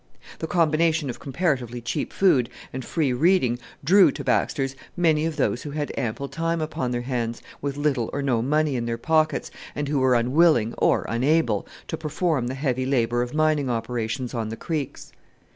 The 0.39 0.47
combination 0.47 1.11
of 1.11 1.19
comparatively 1.19 1.79
cheap 1.79 2.11
food 2.11 2.49
and 2.73 2.83
free 2.83 3.13
reading 3.13 3.59
drew 3.83 4.11
to 4.13 4.23
Baxter's 4.23 4.75
many 4.97 5.27
of 5.27 5.35
those 5.35 5.61
who 5.61 5.69
had 5.69 5.93
ample 5.95 6.27
time 6.27 6.59
upon 6.59 6.89
their 6.89 7.03
hands, 7.03 7.39
with 7.61 7.77
little 7.77 8.09
or 8.11 8.23
no 8.23 8.41
money 8.41 8.75
in 8.75 8.87
their 8.87 8.97
pockets, 8.97 9.51
and 9.75 9.87
who 9.87 9.99
were 9.99 10.15
unwilling, 10.15 10.73
or 10.79 11.05
unable, 11.07 11.67
to 11.87 11.97
perform 11.97 12.47
the 12.47 12.55
heavy 12.55 12.87
labour 12.87 13.21
of 13.21 13.35
mining 13.35 13.69
operations 13.69 14.33
on 14.33 14.49
the 14.49 14.57
creeks. 14.57 15.11